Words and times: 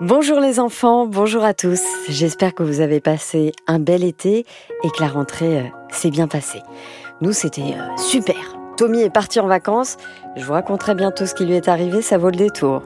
Bonjour 0.00 0.40
les 0.40 0.58
enfants, 0.58 1.06
bonjour 1.06 1.44
à 1.44 1.54
tous. 1.54 1.80
J'espère 2.08 2.52
que 2.52 2.64
vous 2.64 2.80
avez 2.80 2.98
passé 2.98 3.52
un 3.68 3.78
bel 3.78 4.02
été 4.02 4.44
et 4.82 4.90
que 4.90 5.00
la 5.00 5.06
rentrée 5.06 5.60
euh, 5.60 5.68
s'est 5.92 6.10
bien 6.10 6.26
passée. 6.26 6.62
Nous, 7.20 7.32
c'était 7.32 7.76
euh, 7.78 7.96
super. 7.96 8.56
Tommy 8.76 9.02
est 9.02 9.10
parti 9.10 9.38
en 9.38 9.46
vacances. 9.46 9.96
Je 10.34 10.44
vous 10.44 10.52
raconterai 10.52 10.96
bientôt 10.96 11.26
ce 11.26 11.34
qui 11.34 11.44
lui 11.44 11.54
est 11.54 11.68
arrivé, 11.68 12.02
ça 12.02 12.18
vaut 12.18 12.30
le 12.30 12.36
détour. 12.36 12.82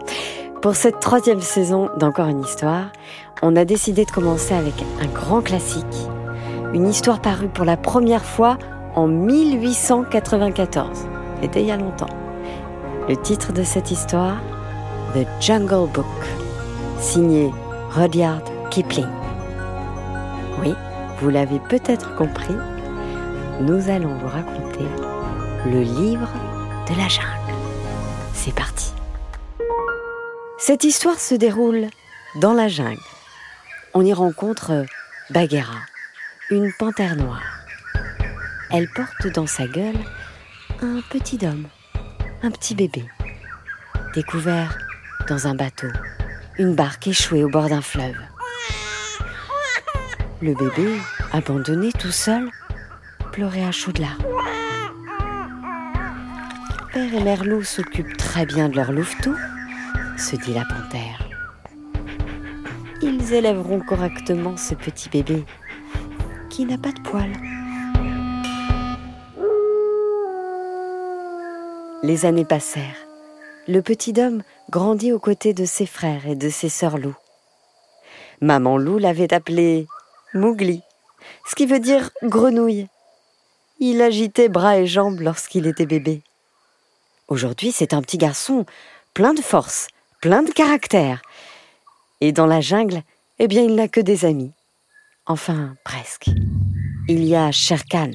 Pour 0.61 0.77
cette 0.77 1.01
troisième 1.01 1.41
saison 1.41 1.89
d'Encore 1.97 2.29
une 2.29 2.43
histoire, 2.43 2.93
on 3.41 3.57
a 3.57 3.65
décidé 3.65 4.05
de 4.05 4.11
commencer 4.11 4.53
avec 4.53 4.75
un 5.01 5.07
grand 5.07 5.41
classique. 5.41 5.87
Une 6.75 6.87
histoire 6.87 7.23
parue 7.23 7.49
pour 7.49 7.65
la 7.65 7.79
première 7.79 8.25
fois 8.25 8.59
en 8.95 9.07
1894. 9.07 11.07
C'était 11.41 11.63
il 11.63 11.69
y 11.69 11.73
a 11.73 11.79
longtemps. 11.79 12.11
Le 13.09 13.17
titre 13.17 13.55
de 13.55 13.63
cette 13.63 13.91
histoire, 13.91 14.37
The 15.15 15.27
Jungle 15.41 15.91
Book 15.91 16.05
signé 16.99 17.53
Rudyard 17.91 18.43
Kipling. 18.71 19.07
Oui, 20.61 20.75
vous 21.21 21.31
l'avez 21.31 21.61
peut-être 21.61 22.15
compris, 22.17 22.55
nous 23.61 23.89
allons 23.89 24.15
vous 24.19 24.29
raconter 24.29 24.85
le 25.67 25.81
livre 25.81 26.31
de 26.89 26.97
la 26.97 27.09
jungle. 27.09 27.29
C'est 28.35 28.55
parti. 28.55 28.93
Cette 30.59 30.85
histoire 30.85 31.19
se 31.19 31.35
déroule 31.35 31.87
dans 32.41 32.53
la 32.53 32.69
jungle. 32.69 33.01
On 33.95 34.05
y 34.05 34.13
rencontre 34.13 34.85
Bagheera, 35.31 35.79
une 36.51 36.73
panthère 36.79 37.17
noire. 37.17 37.65
Elle 38.71 38.89
porte 38.91 39.33
dans 39.35 39.47
sa 39.47 39.67
gueule 39.67 39.99
un 40.83 41.01
petit 41.11 41.39
homme, 41.47 41.69
un 42.43 42.51
petit 42.51 42.75
bébé, 42.75 43.05
découvert 44.15 44.77
dans 45.29 45.47
un 45.47 45.55
bateau 45.55 45.89
une 46.59 46.75
barque 46.75 47.07
échouée 47.07 47.45
au 47.45 47.49
bord 47.49 47.69
d'un 47.69 47.81
fleuve. 47.81 48.17
Le 50.43 50.55
bébé, 50.55 50.99
abandonné 51.33 51.93
tout 51.93 52.11
seul, 52.11 52.51
pleurait 53.33 53.65
à 53.65 53.71
chaudes 53.71 53.99
larmes. 53.99 54.25
Père 56.93 57.15
et 57.15 57.23
Mère 57.23 57.45
s'occupent 57.65 58.17
très 58.17 58.45
bien 58.45 58.69
de 58.69 58.77
leur 58.77 58.91
louveteau, 58.91 59.35
se 60.17 60.35
dit 60.35 60.53
la 60.53 60.65
panthère. 60.65 61.29
Ils 63.03 63.33
élèveront 63.33 63.81
correctement 63.81 64.57
ce 64.57 64.75
petit 64.75 65.09
bébé 65.09 65.45
qui 66.51 66.65
n'a 66.65 66.79
pas 66.79 66.91
de 66.91 67.01
poils. 67.01 67.37
Les 72.03 72.27
années 72.27 72.45
passèrent 72.45 73.08
le 73.69 73.83
petit 73.83 74.15
homme 74.19 74.43
grandit 74.71 75.13
aux 75.13 75.19
côtés 75.19 75.53
de 75.53 75.67
ses 75.67 75.85
frères 75.85 76.27
et 76.27 76.35
de 76.35 76.49
ses 76.49 76.71
sœurs 76.71 76.97
loups. 76.97 77.17
Maman 78.41 78.79
loup 78.79 78.99
l'avait 78.99 79.33
appelé 79.35 79.87
Mougli, 80.33 80.83
ce 81.47 81.55
qui 81.55 81.67
veut 81.67 81.79
dire 81.79 82.11
grenouille. 82.23 82.89
Il 83.79 84.01
agitait 84.01 84.49
bras 84.49 84.79
et 84.79 84.87
jambes 84.87 85.21
lorsqu'il 85.21 85.67
était 85.67 85.87
bébé. 85.87 86.23
Aujourd'hui, 87.29 87.71
c'est 87.71 87.93
un 87.93 88.01
petit 88.01 88.17
garçon 88.17 88.65
plein 89.13 89.35
de 89.35 89.43
force, 89.43 89.89
plein 90.23 90.43
de 90.43 90.51
caractère. 90.51 91.21
Et 92.23 92.33
dans 92.33 92.47
la 92.47 92.63
jungle, 92.63 93.03
eh 93.39 93.49
bien, 93.49 93.63
il 93.63 93.75
n'a 93.75 93.87
que 93.87 94.01
des 94.01 94.25
amis. 94.25 94.53
Enfin, 95.27 95.77
presque. 95.85 96.31
Il 97.07 97.25
y 97.25 97.37
a 97.37 97.53
Sherkan, 97.53 98.13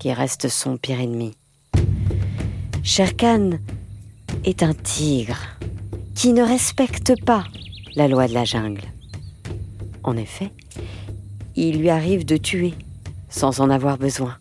qui 0.00 0.12
reste 0.12 0.48
son 0.48 0.76
pire 0.76 1.00
ennemi. 1.00 1.36
Sherkan 2.82 3.58
est 4.44 4.62
un 4.62 4.74
tigre 4.74 5.38
qui 6.14 6.32
ne 6.32 6.42
respecte 6.42 7.12
pas 7.24 7.44
la 7.96 8.08
loi 8.08 8.26
de 8.28 8.34
la 8.34 8.44
jungle. 8.44 8.82
En 10.02 10.16
effet, 10.16 10.50
il 11.56 11.78
lui 11.78 11.90
arrive 11.90 12.24
de 12.24 12.36
tuer 12.36 12.74
sans 13.28 13.60
en 13.60 13.70
avoir 13.70 13.98
besoin. 13.98 14.36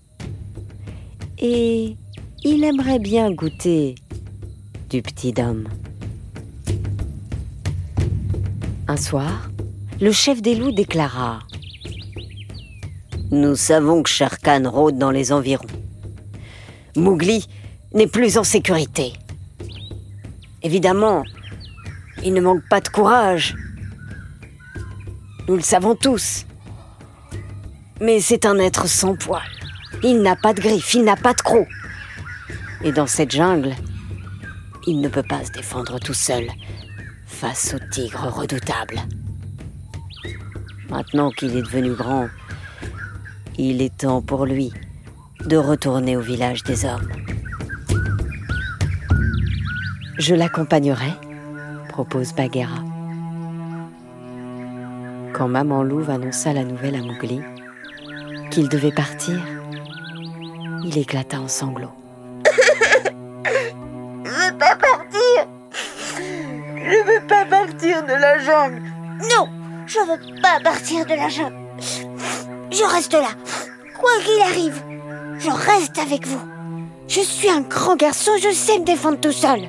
Et 1.39 1.95
il 2.43 2.63
aimerait 2.63 2.99
bien 2.99 3.31
goûter 3.31 3.95
du 4.89 5.01
petit 5.01 5.33
homme. 5.37 5.67
Un 8.87 8.97
soir, 8.97 9.49
le 10.01 10.11
chef 10.11 10.41
des 10.41 10.55
loups 10.55 10.71
déclara 10.71 11.39
Nous 13.31 13.55
savons 13.55 14.03
que 14.03 14.09
Sharkan 14.09 14.69
rôde 14.69 14.97
dans 14.97 15.11
les 15.11 15.31
environs. 15.31 15.65
Mowgli 16.95 17.47
n'est 17.93 18.07
plus 18.07 18.37
en 18.37 18.43
sécurité. 18.43 19.13
Évidemment, 20.63 21.23
il 22.23 22.33
ne 22.33 22.41
manque 22.41 22.67
pas 22.69 22.81
de 22.81 22.87
courage. 22.87 23.55
Nous 25.47 25.55
le 25.55 25.61
savons 25.61 25.95
tous. 25.95 26.45
Mais 27.99 28.19
c'est 28.19 28.45
un 28.45 28.57
être 28.57 28.87
sans 28.87 29.15
poils. 29.15 29.41
Il 30.03 30.21
n'a 30.21 30.35
pas 30.35 30.53
de 30.53 30.61
griffes, 30.61 30.93
il 30.93 31.03
n'a 31.03 31.15
pas 31.15 31.33
de 31.33 31.41
crocs. 31.41 31.67
Et 32.83 32.91
dans 32.91 33.07
cette 33.07 33.31
jungle, 33.31 33.75
il 34.87 35.01
ne 35.01 35.07
peut 35.07 35.23
pas 35.23 35.43
se 35.43 35.51
défendre 35.51 35.99
tout 35.99 36.13
seul 36.13 36.47
face 37.25 37.75
au 37.75 37.79
tigre 37.91 38.27
redoutable. 38.27 38.99
Maintenant 40.89 41.31
qu'il 41.31 41.55
est 41.55 41.61
devenu 41.61 41.93
grand, 41.93 42.27
il 43.57 43.81
est 43.81 43.97
temps 43.97 44.21
pour 44.21 44.45
lui 44.45 44.71
de 45.45 45.57
retourner 45.57 46.17
au 46.17 46.21
village 46.21 46.63
des 46.63 46.85
hommes. 46.85 47.09
Je 50.17 50.35
l'accompagnerai, 50.35 51.11
propose 51.87 52.33
Bagheera. 52.33 52.83
Quand 55.33 55.47
Maman 55.47 55.83
Louve 55.83 56.09
annonça 56.09 56.51
la 56.53 56.63
nouvelle 56.63 56.95
à 56.95 57.01
Mowgli, 57.01 57.41
qu'il 58.51 58.67
devait 58.67 58.91
partir, 58.91 59.39
il 60.83 60.97
éclata 60.97 61.39
en 61.39 61.47
sanglots. 61.47 61.93
Je 64.25 64.29
veux 64.29 64.57
pas 64.57 64.75
partir 64.75 65.47
Je 66.75 67.03
veux 67.05 67.27
pas 67.27 67.45
partir 67.45 68.03
de 68.03 68.13
la 68.13 68.37
jungle 68.39 68.81
Non, 69.21 69.47
je 69.87 69.99
veux 69.99 70.41
pas 70.41 70.59
partir 70.63 71.05
de 71.05 71.13
la 71.13 71.29
jungle. 71.29 71.55
Je 72.69 72.83
reste 72.83 73.13
là, 73.13 73.29
quoi 73.97 74.11
qu'il 74.23 74.41
arrive. 74.41 74.81
Je 75.39 75.49
reste 75.49 75.97
avec 75.97 76.27
vous. 76.27 76.41
Je 77.07 77.21
suis 77.21 77.49
un 77.49 77.61
grand 77.61 77.95
garçon, 77.95 78.31
je 78.41 78.51
sais 78.51 78.79
me 78.79 78.85
défendre 78.85 79.19
tout 79.19 79.31
seul. 79.31 79.61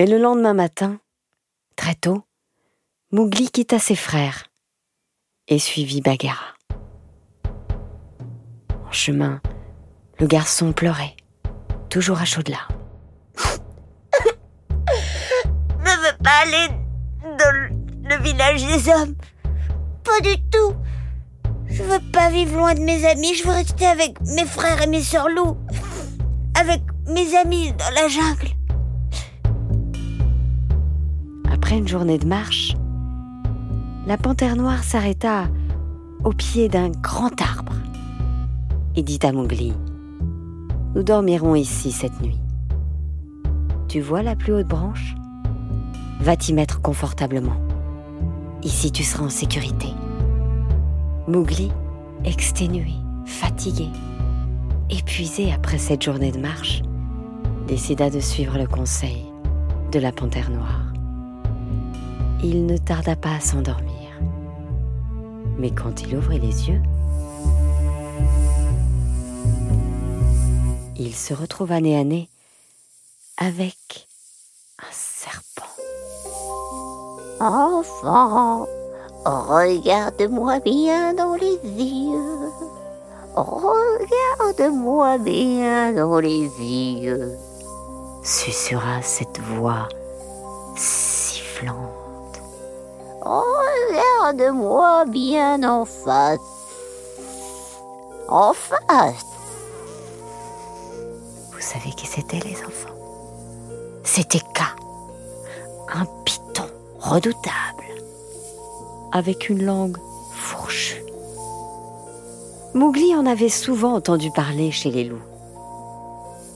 Mais 0.00 0.06
le 0.06 0.16
lendemain 0.16 0.54
matin, 0.54 0.98
très 1.76 1.94
tôt, 1.94 2.24
Mowgli 3.12 3.50
quitta 3.50 3.78
ses 3.78 3.96
frères 3.96 4.46
et 5.46 5.58
suivit 5.58 6.00
Bagheera. 6.00 6.54
En 8.88 8.92
chemin, 8.92 9.42
le 10.18 10.26
garçon 10.26 10.72
pleurait, 10.72 11.16
toujours 11.90 12.18
à 12.18 12.24
chaudes 12.24 12.48
larmes. 12.48 12.78
ne 15.80 15.90
veux 15.90 16.16
pas 16.24 16.44
aller 16.44 16.68
dans 17.22 17.52
le 18.08 18.22
village 18.22 18.64
des 18.64 18.88
hommes. 18.88 19.14
Pas 20.02 20.20
du 20.22 20.34
tout. 20.50 20.76
Je 21.66 21.82
veux 21.82 22.10
pas 22.10 22.30
vivre 22.30 22.56
loin 22.56 22.72
de 22.72 22.80
mes 22.80 23.04
amis, 23.04 23.34
je 23.34 23.44
veux 23.44 23.52
rester 23.52 23.84
avec 23.84 24.18
mes 24.22 24.46
frères 24.46 24.80
et 24.80 24.86
mes 24.86 25.02
sœurs 25.02 25.28
loups. 25.28 25.58
Avec 26.58 26.80
mes 27.06 27.36
amis 27.36 27.74
dans 27.74 27.94
la 27.94 28.08
jungle. 28.08 28.48
Après 31.70 31.78
une 31.78 31.86
journée 31.86 32.18
de 32.18 32.26
marche, 32.26 32.74
la 34.04 34.16
panthère 34.16 34.56
noire 34.56 34.82
s'arrêta 34.82 35.44
au 36.24 36.32
pied 36.32 36.68
d'un 36.68 36.88
grand 36.88 37.40
arbre 37.40 37.74
et 38.96 39.04
dit 39.04 39.20
à 39.22 39.30
Mowgli 39.30 39.72
Nous 40.96 41.04
dormirons 41.04 41.54
ici 41.54 41.92
cette 41.92 42.20
nuit. 42.22 42.40
Tu 43.86 44.00
vois 44.00 44.24
la 44.24 44.34
plus 44.34 44.52
haute 44.52 44.66
branche? 44.66 45.14
Va 46.18 46.34
t'y 46.34 46.54
mettre 46.54 46.82
confortablement. 46.82 47.60
Ici, 48.64 48.90
tu 48.90 49.04
seras 49.04 49.26
en 49.26 49.30
sécurité. 49.30 49.90
Mowgli, 51.28 51.70
exténué, 52.24 52.94
fatigué, 53.26 53.86
épuisé 54.90 55.52
après 55.52 55.78
cette 55.78 56.02
journée 56.02 56.32
de 56.32 56.40
marche, 56.40 56.82
décida 57.68 58.10
de 58.10 58.18
suivre 58.18 58.58
le 58.58 58.66
conseil 58.66 59.24
de 59.92 60.00
la 60.00 60.10
panthère 60.10 60.50
noire 60.50 60.89
il 62.42 62.66
ne 62.66 62.76
tarda 62.76 63.16
pas 63.16 63.34
à 63.34 63.40
s'endormir. 63.40 64.10
Mais 65.58 65.70
quand 65.70 66.02
il 66.02 66.16
ouvrit 66.16 66.38
les 66.38 66.68
yeux, 66.68 66.80
il 70.96 71.14
se 71.14 71.34
retrouva 71.34 71.80
nez 71.80 71.98
à 71.98 72.04
nez 72.04 72.28
avec 73.36 74.06
un 74.78 74.92
serpent. 74.92 75.64
Enfant, 77.40 78.66
regarde-moi 79.24 80.60
bien 80.60 81.14
dans 81.14 81.34
les 81.34 81.58
yeux. 81.64 82.50
Regarde-moi 83.34 85.18
bien 85.18 85.92
dans 85.92 86.18
les 86.18 86.48
yeux. 86.58 87.36
Susurra 88.22 89.00
cette 89.02 89.40
voix 89.40 89.88
sifflante. 90.76 91.99
Regarde-moi 93.22 95.04
bien 95.06 95.62
en 95.62 95.84
face. 95.84 96.38
En 98.28 98.52
face. 98.52 99.26
Vous 101.52 101.60
savez 101.60 101.90
qui 101.96 102.06
c'était 102.06 102.40
les 102.40 102.56
enfants? 102.64 102.94
C'était 104.04 104.38
K, 104.38 104.62
un 105.94 106.06
python 106.24 106.64
redoutable, 106.98 107.84
avec 109.12 109.50
une 109.50 109.64
langue 109.64 109.98
fourchue. 110.32 111.04
Mowgli 112.72 113.14
en 113.14 113.26
avait 113.26 113.48
souvent 113.48 113.94
entendu 113.94 114.30
parler 114.30 114.70
chez 114.70 114.90
les 114.90 115.04
loups. 115.04 115.22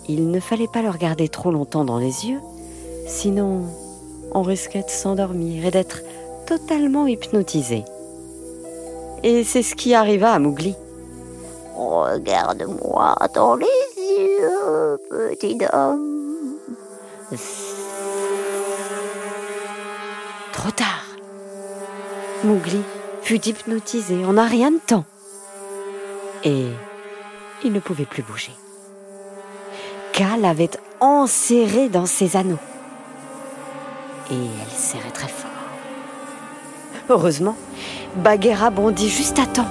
Il 0.08 0.31
ne 0.31 0.40
fallait 0.40 0.69
pas 0.69 0.82
le 0.82 0.90
regarder 0.90 1.28
trop 1.28 1.50
longtemps 1.50 1.84
dans 1.84 1.99
les 1.99 2.26
yeux, 2.26 2.40
sinon 3.06 3.62
on 4.32 4.43
risquait 4.43 4.82
de 4.82 4.90
s'endormir 4.90 5.66
et 5.66 5.70
d'être 5.70 6.00
totalement 6.46 7.06
hypnotisé. 7.06 7.85
Et 9.23 9.44
c'est 9.44 9.62
ce 9.62 9.75
qui 9.75 9.94
arriva 9.94 10.32
à 10.32 10.38
Mowgli. 10.38 10.75
Regarde-moi 11.76 13.17
dans 13.35 13.56
les 13.56 13.67
yeux, 13.67 14.99
petit 15.11 15.58
homme. 15.73 16.58
Trop 20.52 20.70
tard. 20.70 21.05
Mowgli 22.44 22.81
fut 23.23 23.49
hypnotisé 23.49 24.25
en 24.25 24.37
un 24.37 24.47
rien 24.47 24.70
de 24.70 24.79
temps. 24.79 25.05
Et 26.44 26.67
il 27.64 27.73
ne 27.73 27.81
pouvait 27.81 28.05
plus 28.05 28.23
bouger. 28.23 28.52
Ka 30.12 30.37
l'avait 30.37 30.70
enserré 31.00 31.88
dans 31.88 32.06
ses 32.06 32.37
anneaux. 32.37 32.58
Et 34.31 34.35
elle 34.35 34.79
serrait 34.79 35.11
très 35.11 35.29
fort. 35.29 35.53
Heureusement, 37.10 37.56
Bagheera 38.16 38.70
bondit 38.70 39.10
juste 39.10 39.38
à 39.38 39.46
temps 39.46 39.68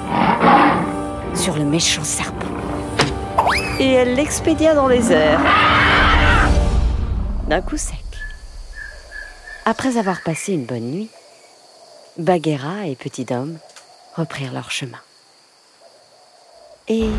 sur 1.33 1.56
le 1.56 1.65
méchant 1.65 2.03
serpent. 2.03 2.47
Et 3.80 3.91
elle 3.91 4.15
l'expédia 4.15 4.75
dans 4.75 4.88
les 4.88 5.12
airs. 5.12 5.41
D'un 7.47 7.62
coup 7.62 7.77
sec. 7.77 7.97
Après 9.65 9.97
avoir 9.97 10.21
passé 10.21 10.53
une 10.53 10.65
bonne 10.65 10.91
nuit, 10.91 11.09
Bagheera 12.19 12.85
et 12.85 12.95
Petit 12.95 13.25
Homme 13.31 13.57
reprirent 14.15 14.53
leur 14.53 14.69
chemin. 14.69 15.00
Et 16.88 17.09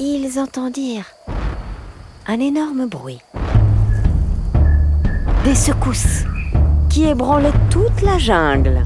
ils 0.00 0.38
entendirent 0.40 1.14
un 2.26 2.40
énorme 2.40 2.86
bruit. 2.86 3.20
Des 5.44 5.54
secousses 5.54 6.24
qui 6.90 7.04
ébranlaient 7.04 7.52
toute 7.70 8.02
la 8.02 8.18
jungle. 8.18 8.82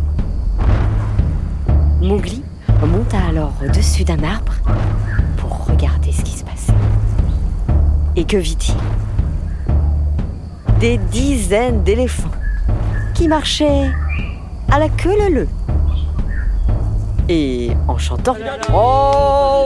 Mowgli 2.01 2.43
monta 2.87 3.19
alors 3.29 3.53
au-dessus 3.65 4.05
d'un 4.05 4.23
arbre 4.23 4.53
pour 5.37 5.67
regarder 5.67 6.13
ce 6.13 6.23
qui 6.23 6.33
se 6.33 6.45
passait. 6.45 6.73
Et 8.17 8.25
que 8.25 8.37
vit-il? 8.37 8.75
Des 10.79 10.99
dizaines 10.99 11.83
d'éléphants 11.83 12.31
qui 13.15 13.27
marchaient 13.27 13.91
à 14.71 14.79
la 14.79 14.89
queue 14.89 15.17
leu 15.31 15.49
et 17.29 17.71
en 17.87 17.99
chantant 17.99 18.37
Oh 18.73 19.65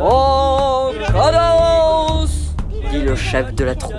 Oh 0.00 1.77
dit 2.98 3.04
le 3.04 3.14
chef 3.14 3.54
de 3.54 3.64
la 3.64 3.74
troupe. 3.74 3.94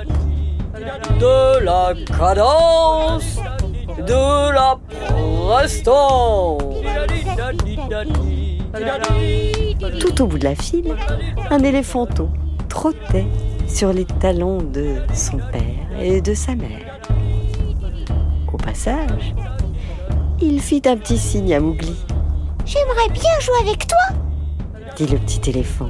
De 1.19 1.59
la 1.59 1.93
cadence, 2.17 3.39
de 3.97 4.51
la 4.51 4.77
prestance. 5.47 6.63
Tout 9.99 10.21
au 10.21 10.27
bout 10.27 10.37
de 10.37 10.43
la 10.43 10.55
file, 10.55 10.95
un 11.49 11.59
éléphanteau 11.59 12.29
trottait 12.67 13.27
sur 13.67 13.93
les 13.93 14.05
talons 14.05 14.61
de 14.61 14.95
son 15.13 15.37
père 15.37 16.01
et 16.01 16.21
de 16.21 16.33
sa 16.33 16.55
mère. 16.55 16.99
Au 18.51 18.57
passage, 18.57 19.33
il 20.41 20.61
fit 20.61 20.81
un 20.85 20.97
petit 20.97 21.17
signe 21.17 21.53
à 21.53 21.59
Mowgli. 21.59 21.95
J'aimerais 22.65 23.09
bien 23.11 23.39
jouer 23.39 23.59
avec 23.61 23.87
toi, 23.87 24.17
dit 24.95 25.07
le 25.07 25.17
petit 25.17 25.49
éléphant. 25.49 25.89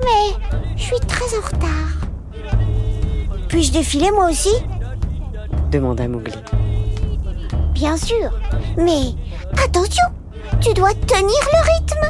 mais 0.00 0.56
je 0.76 0.82
suis 0.82 1.00
très 1.00 1.36
en 1.38 1.40
retard. 1.40 2.01
Puis-je 3.52 3.70
défiler 3.70 4.10
moi 4.10 4.30
aussi 4.30 4.48
demanda 5.70 6.08
Mowgli. 6.08 6.32
Bien 7.74 7.98
sûr. 7.98 8.30
Mais 8.78 9.12
attention, 9.62 10.06
tu 10.62 10.72
dois 10.72 10.94
tenir 10.94 11.36
le 11.52 11.60
rythme. 11.70 12.04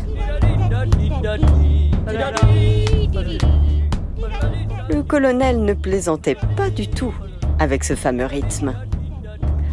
Le 4.88 5.02
colonel 5.02 5.64
ne 5.64 5.74
plaisantait 5.74 6.36
pas 6.56 6.70
du 6.70 6.86
tout 6.86 7.12
avec 7.58 7.82
ce 7.82 7.96
fameux 7.96 8.26
rythme. 8.26 8.74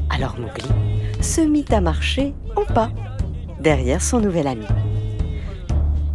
Alors 0.10 0.38
Mowgli 0.40 0.70
se 1.22 1.42
mit 1.42 1.66
à 1.70 1.82
marcher 1.82 2.34
en 2.56 2.66
pas 2.66 2.90
derrière 3.60 4.02
son 4.02 4.20
nouvel 4.20 4.48
ami. 4.48 4.66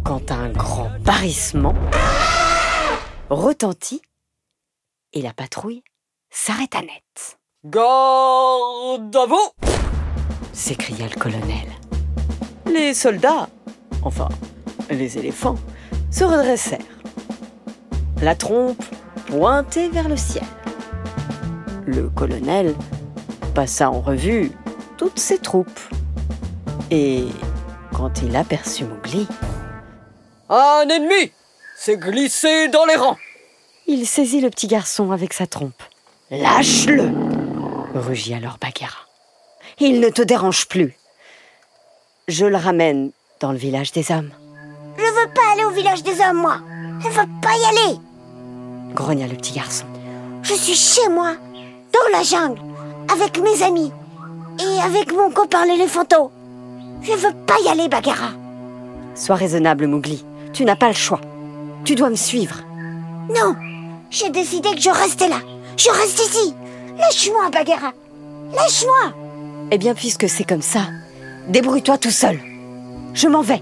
Quand 0.03 0.33
un 0.33 0.49
grand 0.49 0.91
barrissement 1.05 1.75
retentit 3.29 4.01
et 5.15 5.21
la 5.21 5.33
patrouille 5.33 5.83
s'arrêta 6.29 6.81
net. 6.81 7.39
Garde 7.65 9.15
à 9.15 9.25
vous 9.25 9.49
s'écria 10.53 11.07
le 11.07 11.19
colonel. 11.19 11.67
Les 12.65 12.93
soldats, 12.93 13.49
enfin 14.03 14.29
les 14.89 15.17
éléphants, 15.17 15.57
se 16.11 16.23
redressèrent. 16.23 16.79
La 18.21 18.35
trompe 18.35 18.83
pointée 19.27 19.89
vers 19.89 20.07
le 20.07 20.17
ciel. 20.17 20.45
Le 21.85 22.09
colonel 22.09 22.75
passa 23.53 23.89
en 23.89 24.01
revue 24.01 24.51
toutes 24.97 25.19
ses 25.19 25.39
troupes. 25.39 25.79
Et 26.91 27.25
quand 27.93 28.21
il 28.21 28.35
aperçut 28.35 28.85
Mowgli, 28.85 29.27
un 30.49 30.87
ennemi 30.89 31.31
s'est 31.75 31.97
glissé 31.97 32.67
dans 32.67 32.85
les 32.85 32.95
rangs. 32.95 33.17
Il 33.87 34.05
saisit 34.07 34.41
le 34.41 34.49
petit 34.49 34.67
garçon 34.67 35.11
avec 35.11 35.33
sa 35.33 35.47
trompe. 35.47 35.81
Lâche-le 36.31 37.11
rugit 37.99 38.33
alors 38.33 38.57
Bagheera. 38.59 38.97
Il 39.79 39.99
ne 39.99 40.09
te 40.09 40.21
dérange 40.21 40.67
plus. 40.67 40.95
Je 42.27 42.45
le 42.45 42.57
ramène 42.57 43.11
dans 43.39 43.51
le 43.51 43.57
village 43.57 43.91
des 43.91 44.11
hommes, 44.11 44.31
Je 44.97 45.03
veux 45.03 45.33
pas 45.33 45.53
aller 45.53 45.65
au 45.65 45.71
village 45.71 46.03
des 46.03 46.19
hommes, 46.21 46.37
moi. 46.37 46.57
Je 46.99 47.07
veux 47.09 47.27
pas 47.41 47.55
y 47.55 47.65
aller. 47.65 47.99
grogna 48.93 49.27
le 49.27 49.35
petit 49.35 49.53
garçon. 49.53 49.85
Je 50.41 50.53
suis 50.53 50.75
chez 50.75 51.09
moi, 51.09 51.35
dans 51.93 52.17
la 52.17 52.23
jungle, 52.23 52.61
avec 53.11 53.39
mes 53.39 53.61
amis 53.63 53.91
et 54.59 54.81
avec 54.81 55.13
mon 55.13 55.29
copain 55.29 55.65
l'éléphanto. 55.65 56.31
Je 57.01 57.11
veux 57.11 57.33
pas 57.45 57.57
y 57.63 57.67
aller, 57.67 57.89
Bagheera. 57.89 58.31
Sois 59.15 59.35
raisonnable, 59.35 59.87
Mowgli. 59.87 60.25
Tu 60.53 60.65
n'as 60.65 60.75
pas 60.75 60.87
le 60.87 60.93
choix. 60.93 61.21
Tu 61.83 61.95
dois 61.95 62.09
me 62.09 62.15
suivre. 62.15 62.61
Non, 63.29 63.55
j'ai 64.15 64.29
décidé 64.29 64.69
que 64.71 64.79
je 64.79 64.89
restais 64.89 65.27
là. 65.27 65.41
Je 65.75 65.89
reste 65.89 66.19
ici. 66.19 66.53
Lâche-moi, 66.97 67.49
Bagheera. 67.51 67.91
Lâche-moi. 68.53 69.13
Eh 69.71 69.77
bien, 69.77 69.93
puisque 69.93 70.29
c'est 70.29 70.45
comme 70.45 70.61
ça, 70.61 70.87
débrouille-toi 71.49 71.97
tout 71.97 72.11
seul. 72.11 72.39
Je 73.13 73.27
m'en 73.27 73.41
vais. 73.41 73.59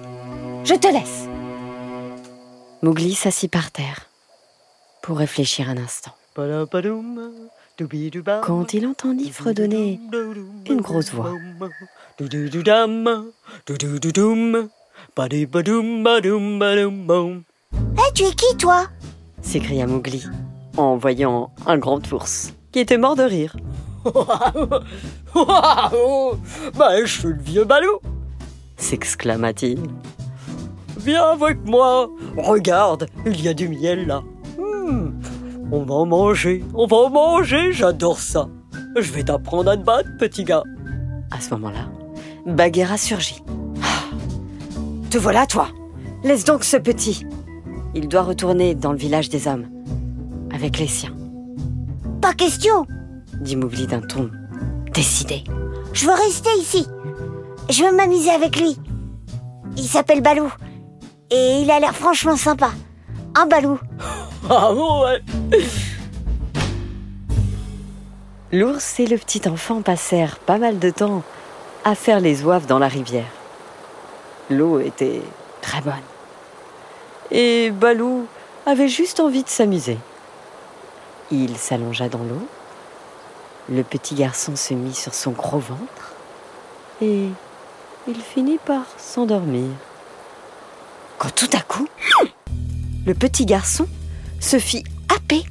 Je 0.64 0.76
te 0.76 0.88
laisse. 0.88 1.28
Mowgli 2.84 3.16
s'assit 3.16 3.52
par 3.52 3.72
terre 3.72 4.10
pour 5.02 5.18
réfléchir 5.18 5.70
un 5.70 5.78
instant. 5.78 6.12
Quand 8.44 8.74
il 8.74 8.86
entendit 8.86 9.32
fredonner 9.32 10.00
une 10.70 10.82
grosse 10.82 11.12
voix. 11.12 11.32
Eh, 17.74 18.14
tu 18.14 18.24
es 18.24 18.34
qui, 18.34 18.58
toi? 18.58 18.88
S'écria 19.44 19.86
Mowgli 19.86 20.24
en 20.78 20.98
voyant 20.98 21.52
un 21.68 21.78
grand 21.78 22.12
ours 22.12 22.54
qui 22.72 22.80
était 22.80 22.98
mort 22.98 23.16
de 23.16 23.22
rire. 23.24 23.56
Ben, 25.36 27.06
je 27.06 27.20
suis 27.20 27.28
le 27.28 27.40
vieux 27.40 27.64
Balou. 27.66 28.00
s'exclama-t-il. 28.78 29.80
Viens 30.98 31.24
avec 31.32 31.64
moi. 31.66 32.10
Regarde, 32.38 33.08
il 33.26 33.42
y 33.42 33.48
a 33.48 33.54
du 33.54 33.68
miel 33.70 34.08
là. 34.08 34.24
Hmm, 34.58 35.12
On 35.72 35.84
va 35.84 35.96
en 35.96 36.06
manger, 36.06 36.64
on 36.74 36.88
va 36.88 36.98
en 36.98 37.10
manger, 37.10 37.72
j'adore 37.72 38.20
ça. 38.20 38.48
Je 38.98 39.12
vais 39.12 39.24
t'apprendre 39.24 39.72
à 39.72 39.78
te 39.78 39.84
battre, 39.84 40.10
petit 40.20 40.44
gars. 40.44 40.64
À 41.32 41.40
ce 41.42 41.52
moment-là, 41.56 41.90
Bagheera 42.46 42.98
surgit. 42.98 43.42
Ah, 43.82 44.04
te 45.10 45.18
voilà, 45.18 45.46
toi 45.46 45.68
laisse 46.24 46.46
donc 46.46 46.64
ce 46.64 46.78
petit. 46.78 47.26
Il 47.96 48.08
doit 48.08 48.24
retourner 48.24 48.76
dans 48.76 48.92
le 48.92 48.98
village 48.98 49.30
des 49.30 49.48
hommes, 49.48 49.68
avec 50.54 50.80
les 50.80 50.88
siens, 50.88 51.16
Pas 52.22 52.34
question 52.34 52.86
dit 53.40 53.56
Mowgli 53.56 53.88
d'un 53.88 54.00
ton 54.00 54.30
décidé. 54.94 55.44
Je 55.92 56.06
veux 56.06 56.14
rester 56.14 56.50
ici. 56.58 56.88
Je 57.70 57.84
veux 57.84 57.96
m'amuser 57.96 58.30
avec 58.30 58.60
lui. 58.60 58.78
Il 59.76 59.86
s'appelle 59.86 60.22
Balou. 60.22 60.52
Et 61.30 61.62
il 61.62 61.72
a 61.72 61.80
l'air 61.80 61.96
franchement 61.96 62.38
sympa. 62.38 62.72
Un 63.36 63.46
Balou. 63.46 63.80
Ah 64.50 64.74
bon, 64.74 65.06
ouais. 65.06 65.22
L'ours 68.52 69.00
et 69.00 69.08
le 69.08 69.18
petit 69.18 69.48
enfant 69.48 69.82
passèrent 69.82 70.38
pas 70.38 70.58
mal 70.58 70.80
de 70.80 70.90
temps 70.90 71.24
à 71.86 71.96
faire 71.96 72.20
les 72.20 72.46
oeufs 72.46 72.68
dans 72.68 72.78
la 72.78 72.90
rivière. 72.90 73.32
L'eau 74.50 74.82
était 74.82 75.22
très 75.62 75.80
bonne. 75.80 75.94
Et 77.32 77.72
Balou 77.72 78.28
avait 78.66 78.88
juste 78.88 79.20
envie 79.20 79.44
de 79.44 79.50
s'amuser. 79.50 79.98
Il 81.32 81.58
s'allongea 81.58 82.10
dans 82.10 82.24
l'eau. 82.24 82.48
Le 83.70 83.84
petit 83.84 84.16
garçon 84.16 84.56
se 84.56 84.74
mit 84.74 84.94
sur 84.94 85.14
son 85.14 85.32
gros 85.32 85.60
ventre. 85.60 86.14
Et 87.02 87.28
il 88.08 88.22
finit 88.22 88.60
par 88.60 88.86
s'endormir. 88.98 89.70
Quand 91.18 91.34
tout 91.34 91.50
à 91.54 91.62
coup, 91.62 91.88
le 93.06 93.14
petit 93.14 93.46
garçon 93.46 93.88
se 94.40 94.60
fit 94.60 94.84
happer 95.10 95.44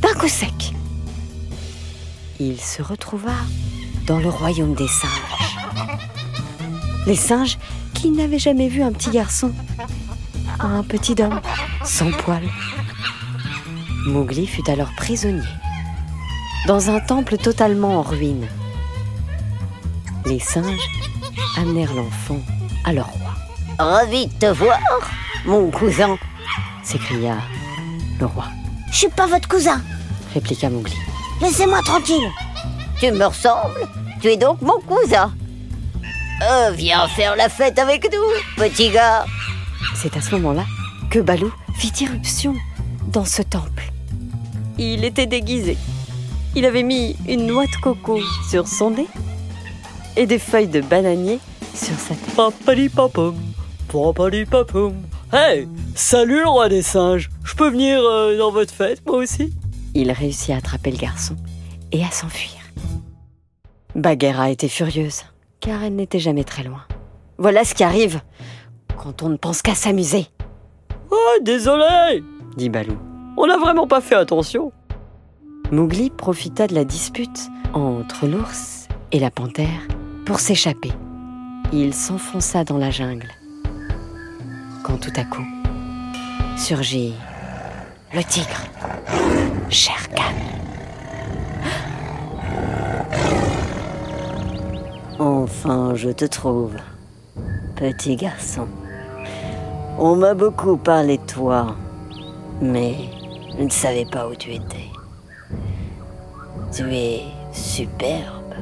d'un 0.00 0.14
coup 0.14 0.28
sec 0.28 0.74
il 2.40 2.60
se 2.60 2.82
retrouva 2.82 3.32
dans 4.06 4.18
le 4.18 4.28
royaume 4.28 4.74
des 4.74 4.88
singes. 4.88 5.56
Les 7.06 7.16
singes 7.16 7.58
qui 7.94 8.10
n'avaient 8.10 8.38
jamais 8.38 8.68
vu 8.68 8.82
un 8.82 8.92
petit 8.92 9.10
garçon, 9.10 9.52
un 10.60 10.82
petit 10.82 11.14
homme 11.22 11.40
sans 11.84 12.10
poils. 12.10 12.48
Mowgli 14.06 14.46
fut 14.46 14.68
alors 14.70 14.90
prisonnier 14.96 15.42
dans 16.66 16.90
un 16.90 17.00
temple 17.00 17.36
totalement 17.38 17.98
en 17.98 18.02
ruine. 18.02 18.46
Les 20.26 20.40
singes 20.40 20.88
amenèrent 21.56 21.94
l'enfant 21.94 22.40
à 22.84 22.92
leur 22.92 23.06
roi, 23.06 23.32
Ravi 23.78 24.26
de 24.26 24.32
te 24.34 24.46
voir, 24.46 24.78
mon 25.46 25.70
cousin. 25.70 26.16
s'écria 26.82 27.36
le 28.20 28.26
roi, 28.26 28.44
Je 28.90 28.96
suis 28.96 29.08
pas 29.08 29.26
votre 29.26 29.48
cousin. 29.48 29.80
répliqua 30.34 30.68
Mowgli. 30.70 30.96
Laissez-moi 31.40 31.80
tranquille. 31.82 32.28
Tu 32.98 33.12
me 33.12 33.24
ressembles 33.26 33.86
Tu 34.20 34.28
es 34.28 34.36
donc 34.36 34.60
mon 34.60 34.80
cousin. 34.80 35.32
Euh, 36.42 36.70
viens 36.72 37.06
faire 37.08 37.36
la 37.36 37.48
fête 37.48 37.78
avec 37.78 38.04
nous, 38.12 38.62
petit 38.64 38.90
gars. 38.90 39.24
C'est 40.00 40.16
à 40.16 40.20
ce 40.20 40.30
moment-là 40.36 40.64
que 41.10 41.18
Balou 41.18 41.52
fit 41.74 41.92
irruption 42.04 42.54
dans 43.08 43.24
ce 43.24 43.42
temple. 43.42 43.90
Il 44.78 45.04
était 45.04 45.26
déguisé. 45.26 45.76
Il 46.54 46.66
avait 46.66 46.84
mis 46.84 47.16
une 47.26 47.48
noix 47.48 47.66
de 47.66 47.74
coco 47.82 48.20
sur 48.48 48.68
son 48.68 48.92
nez 48.92 49.08
et 50.16 50.26
des 50.26 50.38
feuilles 50.38 50.68
de 50.68 50.82
bananier 50.82 51.40
sur 51.74 51.98
sa 51.98 52.14
tête. 52.14 52.36
Hey, 55.32 55.68
salut 55.96 56.42
le 56.42 56.48
roi 56.48 56.68
des 56.68 56.82
singes. 56.82 57.28
Je 57.42 57.56
peux 57.56 57.68
venir 57.68 57.98
euh, 58.00 58.38
dans 58.38 58.52
votre 58.52 58.72
fête, 58.72 59.04
moi 59.04 59.16
aussi? 59.16 59.52
Il 59.94 60.12
réussit 60.12 60.50
à 60.50 60.58
attraper 60.58 60.92
le 60.92 60.98
garçon 60.98 61.34
et 61.90 62.04
à 62.04 62.10
s'enfuir. 62.12 62.60
Bagheera 63.96 64.50
était 64.50 64.68
furieuse, 64.68 65.22
car 65.58 65.82
elle 65.82 65.96
n'était 65.96 66.20
jamais 66.20 66.44
très 66.44 66.62
loin. 66.62 66.84
Voilà 67.36 67.64
ce 67.64 67.74
qui 67.74 67.82
arrive 67.82 68.20
quand 68.98 69.22
on 69.22 69.28
ne 69.28 69.36
pense 69.36 69.62
qu'à 69.62 69.74
s'amuser, 69.74 70.26
Oh, 71.10 71.38
désolé 71.42 72.22
dit 72.56 72.68
Balou. 72.68 72.98
On 73.36 73.46
n'a 73.46 73.56
vraiment 73.56 73.86
pas 73.86 74.00
fait 74.00 74.16
attention. 74.16 74.72
Mowgli 75.70 76.10
profita 76.10 76.66
de 76.66 76.74
la 76.74 76.84
dispute 76.84 77.48
entre 77.72 78.26
l'ours 78.26 78.88
et 79.12 79.20
la 79.20 79.30
panthère 79.30 79.86
pour 80.26 80.40
s'échapper. 80.40 80.90
Il 81.72 81.94
s'enfonça 81.94 82.64
dans 82.64 82.78
la 82.78 82.90
jungle. 82.90 83.28
Quand 84.82 84.98
tout 84.98 85.12
à 85.16 85.24
coup 85.24 85.46
surgit 86.56 87.14
le 88.12 88.24
tigre, 88.24 88.64
Shere 89.70 90.08
Khan. 90.14 90.34
Enfin, 95.20 95.94
je 95.94 96.10
te 96.10 96.24
trouve, 96.24 96.74
petit 97.76 98.16
garçon. 98.16 98.66
On 100.00 100.14
m'a 100.14 100.32
beaucoup 100.32 100.76
parlé 100.76 101.18
de 101.18 101.22
toi, 101.24 101.74
mais 102.60 102.94
je 103.58 103.64
ne 103.64 103.68
savais 103.68 104.04
pas 104.04 104.28
où 104.28 104.34
tu 104.36 104.52
étais. 104.52 104.92
Tu 106.72 106.84
es 106.94 107.22
superbe. 107.52 108.54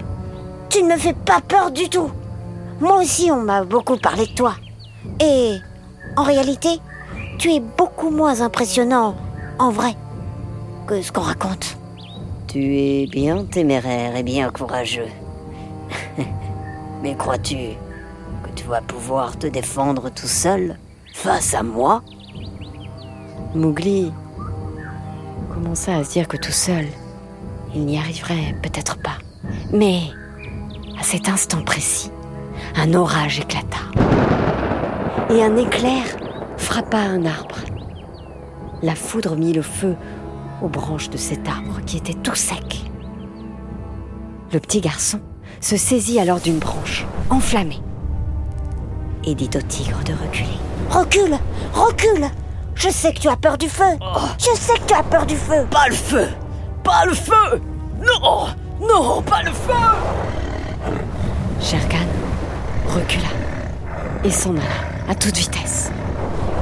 Tu 0.71 0.83
ne 0.83 0.95
me 0.95 0.97
fais 0.97 1.13
pas 1.13 1.43
peur 1.47 1.71
du 1.73 1.91
tout. 1.91 2.11
Moi 2.81 3.01
aussi, 3.03 3.31
on 3.31 3.43
m'a 3.43 3.65
beaucoup 3.65 3.99
parlé 3.99 4.25
de 4.25 4.33
toi. 4.33 4.55
Et 5.21 5.59
en 6.17 6.23
réalité, 6.23 6.81
tu 7.37 7.53
es 7.53 7.61
beaucoup 7.61 8.09
moins 8.09 8.41
impressionnant 8.41 9.15
en 9.59 9.71
vrai 9.71 9.95
que 10.87 11.03
ce 11.03 11.13
qu'on 11.13 11.21
raconte. 11.21 11.77
Tu 12.47 12.79
es 12.79 13.07
bien 13.11 13.45
téméraire 13.45 14.17
et 14.17 14.23
bien 14.23 14.49
courageux. 14.49 15.11
Mais 17.03 17.15
crois-tu 17.15 17.57
que 18.43 18.51
tu 18.55 18.65
vas 18.65 18.81
pouvoir 18.81 19.39
te 19.39 19.47
défendre 19.47 20.09
tout 20.09 20.29
seul? 20.29 20.79
Face 21.17 21.55
à 21.55 21.63
moi 21.63 22.03
Mowgli 23.55 24.13
commença 25.49 25.97
à 25.97 26.05
se 26.05 26.11
dire 26.11 26.29
que 26.29 26.37
tout 26.37 26.53
seul, 26.53 26.85
il 27.75 27.87
n'y 27.87 27.97
arriverait 27.97 28.55
peut-être 28.63 28.99
pas. 28.99 29.17
Mais 29.73 30.03
à 31.01 31.03
cet 31.03 31.31
instant 31.31 31.63
précis, 31.63 32.11
un 32.77 32.93
orage 32.93 33.41
éclata. 33.41 33.79
Et 35.31 35.43
un 35.43 35.57
éclair 35.57 36.05
frappa 36.59 36.99
un 36.99 37.25
arbre. 37.25 37.61
La 38.83 38.95
foudre 38.95 39.37
mit 39.37 39.55
le 39.55 39.63
feu 39.63 39.97
aux 40.61 40.69
branches 40.69 41.09
de 41.09 41.17
cet 41.17 41.49
arbre 41.49 41.81
qui 41.87 41.97
était 41.97 42.13
tout 42.13 42.35
sec. 42.35 42.85
Le 44.53 44.61
petit 44.61 44.83
garçon 44.83 45.21
se 45.63 45.79
saisit 45.79 46.21
alors 46.21 46.41
d'une 46.41 46.59
branche 46.59 47.07
enflammée 47.31 47.81
et 49.27 49.35
dit 49.35 49.51
au 49.57 49.61
tigre 49.61 50.03
de 50.05 50.13
reculer. 50.13 50.59
Recule, 50.91 51.37
recule. 51.73 52.27
Je 52.75 52.89
sais 52.89 53.13
que 53.13 53.19
tu 53.21 53.29
as 53.29 53.37
peur 53.37 53.59
du 53.59 53.69
feu. 53.69 53.99
Je 54.39 54.57
sais 54.59 54.79
que 54.79 54.87
tu 54.87 54.95
as 54.95 55.03
peur 55.03 55.27
du 55.27 55.37
feu. 55.37 55.67
Pas 55.71 55.89
le 55.89 55.95
feu 55.95 56.29
Pas 56.85 57.05
le 57.05 57.15
feu 57.15 57.61
Non 58.01 58.47
Non, 58.81 59.23
pas 59.23 59.43
le 59.43 59.51
feu 59.51 59.73
Shere 61.61 61.89
Khan 61.89 62.07
recula 62.87 63.29
et 64.25 64.31
s'en 64.31 64.51
alla 64.51 65.11
à 65.11 65.15
toute 65.15 65.37
vitesse. 65.37 65.91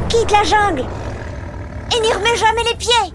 Quitte 0.09 0.30
la 0.30 0.42
jungle 0.44 0.85
et 1.94 2.00
n'y 2.00 2.12
remets 2.12 2.37
jamais 2.37 2.64
les 2.71 2.76
pieds. 2.76 3.12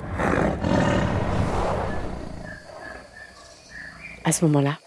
À 4.25 4.31
ce 4.31 4.45
moment-là, 4.45 4.77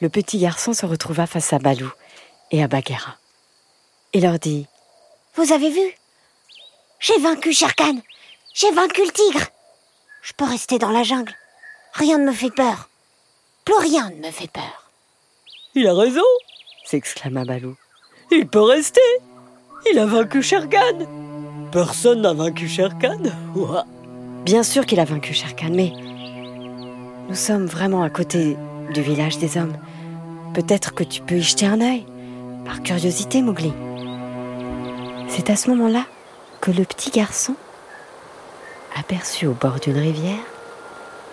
le 0.00 0.08
petit 0.08 0.38
garçon 0.38 0.72
se 0.72 0.86
retrouva 0.86 1.26
face 1.26 1.52
à 1.52 1.58
Balou 1.58 1.90
et 2.50 2.62
à 2.62 2.68
Bagheera 2.68 3.16
et 4.12 4.20
leur 4.20 4.38
dit 4.38 4.66
Vous 5.34 5.52
avez 5.52 5.70
vu? 5.70 5.94
J'ai 6.98 7.18
vaincu 7.18 7.52
Shere 7.52 7.74
Khan. 7.74 7.96
J'ai 8.54 8.70
vaincu 8.72 9.04
le 9.04 9.12
tigre. 9.12 9.46
Je 10.22 10.32
peux 10.32 10.44
rester 10.44 10.78
dans 10.78 10.90
la 10.90 11.02
jungle. 11.02 11.34
Rien 11.94 12.18
ne 12.18 12.26
me 12.26 12.32
fait 12.32 12.50
peur. 12.50 12.88
Plus 13.64 13.76
rien 13.76 14.10
ne 14.10 14.26
me 14.26 14.30
fait 14.30 14.50
peur. 14.50 14.90
Il 15.74 15.86
a 15.86 15.94
raison 15.94 16.22
s'exclama 16.84 17.44
Balou. 17.44 17.76
Il 18.32 18.46
peut 18.46 18.62
rester 18.62 19.00
Il 19.90 19.98
a 19.98 20.06
vaincu 20.06 20.42
Shere 20.42 20.68
Khan 20.68 21.06
Personne 21.70 22.22
n'a 22.22 22.32
vaincu 22.32 22.68
Ouah. 23.54 23.86
Bien 24.44 24.62
sûr 24.62 24.84
qu'il 24.86 24.98
a 24.98 25.04
vaincu 25.04 25.32
Shere 25.32 25.54
Khan, 25.54 25.70
mais 25.72 25.92
nous 27.28 27.36
sommes 27.36 27.66
vraiment 27.66 28.02
à 28.02 28.10
côté 28.10 28.56
du 28.92 29.02
village 29.02 29.38
des 29.38 29.56
hommes. 29.56 29.76
Peut-être 30.52 30.94
que 30.94 31.04
tu 31.04 31.22
peux 31.22 31.36
y 31.36 31.42
jeter 31.42 31.66
un 31.66 31.80
œil, 31.80 32.04
par 32.64 32.82
curiosité, 32.82 33.40
Mowgli. 33.40 33.72
C'est 35.30 35.50
à 35.50 35.56
ce 35.56 35.70
moment-là 35.70 36.04
que 36.60 36.70
le 36.70 36.84
petit 36.84 37.10
garçon 37.10 37.54
aperçut 38.96 39.46
au 39.46 39.52
bord 39.52 39.78
d'une 39.80 39.98
rivière 39.98 40.44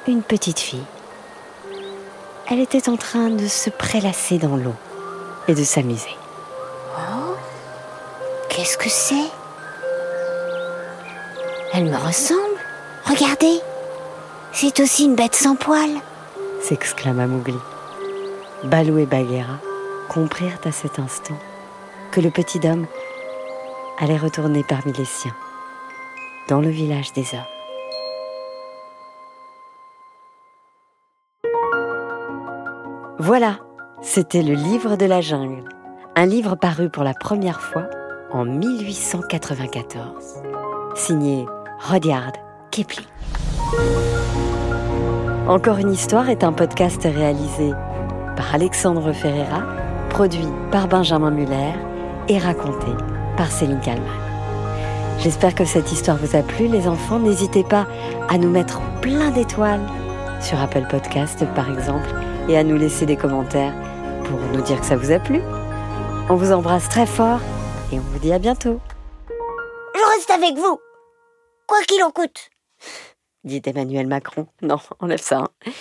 une 0.07 0.21
petite 0.21 0.59
fille. 0.59 0.85
Elle 2.49 2.59
était 2.59 2.87
en 2.87 2.95
train 2.95 3.29
de 3.29 3.47
se 3.47 3.69
prélasser 3.69 4.37
dans 4.37 4.55
l'eau 4.55 4.75
et 5.49 5.53
de 5.53 5.63
s'amuser. 5.63 6.15
Qu'est-ce 8.49 8.77
que 8.77 8.89
c'est? 8.89 9.29
Elle 11.73 11.85
me 11.85 11.95
ressemble? 11.95 12.39
Regardez. 13.05 13.59
C'est 14.51 14.79
aussi 14.79 15.05
une 15.05 15.13
bête 15.15 15.35
sans 15.35 15.55
poils. 15.55 15.99
s'exclama 16.63 17.27
Mowgli. 17.27 17.59
Balou 18.63 18.97
et 18.97 19.05
Bagheera 19.05 19.59
comprirent 20.09 20.57
à 20.65 20.71
cet 20.71 20.97
instant 20.97 21.37
que 22.11 22.19
le 22.19 22.31
petit 22.31 22.59
homme 22.67 22.87
allait 23.97 24.17
retourner 24.17 24.63
parmi 24.63 24.93
les 24.93 25.05
siens, 25.05 25.35
dans 26.47 26.61
le 26.61 26.69
village 26.69 27.13
des 27.13 27.33
hommes. 27.33 27.41
Voilà, 33.19 33.57
c'était 34.01 34.43
le 34.43 34.53
livre 34.53 34.95
de 34.95 35.05
la 35.05 35.21
jungle, 35.21 35.67
un 36.15 36.25
livre 36.25 36.55
paru 36.55 36.89
pour 36.89 37.03
la 37.03 37.13
première 37.13 37.61
fois 37.61 37.89
en 38.31 38.45
1894, 38.45 40.43
signé 40.95 41.45
Rudyard 41.79 42.33
Kipling. 42.71 43.07
Encore 45.47 45.77
une 45.79 45.91
histoire 45.91 46.29
est 46.29 46.43
un 46.43 46.53
podcast 46.53 47.01
réalisé 47.03 47.71
par 48.35 48.53
Alexandre 48.53 49.11
Ferreira, 49.13 49.63
produit 50.09 50.47
par 50.71 50.87
Benjamin 50.87 51.31
Muller 51.31 51.73
et 52.27 52.37
raconté 52.37 52.91
par 53.37 53.51
Céline 53.51 53.79
Kalman. 53.79 54.05
J'espère 55.19 55.55
que 55.55 55.65
cette 55.65 55.91
histoire 55.91 56.17
vous 56.17 56.35
a 56.35 56.43
plu, 56.43 56.67
les 56.67 56.87
enfants. 56.87 57.19
N'hésitez 57.19 57.63
pas 57.63 57.87
à 58.29 58.37
nous 58.37 58.49
mettre 58.49 58.81
plein 59.01 59.31
d'étoiles 59.31 59.81
sur 60.41 60.59
Apple 60.61 60.85
Podcast, 60.89 61.43
par 61.55 61.69
exemple, 61.71 62.09
et 62.49 62.57
à 62.57 62.63
nous 62.63 62.77
laisser 62.77 63.05
des 63.05 63.15
commentaires 63.15 63.73
pour 64.25 64.39
nous 64.53 64.61
dire 64.61 64.79
que 64.79 64.85
ça 64.85 64.95
vous 64.95 65.11
a 65.11 65.19
plu. 65.19 65.41
On 66.29 66.35
vous 66.35 66.51
embrasse 66.51 66.89
très 66.89 67.05
fort 67.07 67.39
et 67.91 67.97
on 67.97 68.01
vous 68.03 68.19
dit 68.19 68.33
à 68.33 68.39
bientôt. 68.39 68.79
Je 69.95 70.15
reste 70.15 70.29
avec 70.29 70.55
vous. 70.55 70.79
Quoi 71.67 71.79
qu'il 71.87 72.03
en 72.03 72.11
coûte. 72.11 72.49
Dit 73.43 73.61
Emmanuel 73.65 74.07
Macron. 74.07 74.47
Non, 74.61 74.77
enlève 74.99 75.21
ça. 75.21 75.37
hein. 75.39 75.71